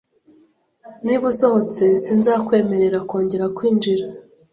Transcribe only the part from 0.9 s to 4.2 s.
Niba usohotse, sinzakwemerera kongera kwinjira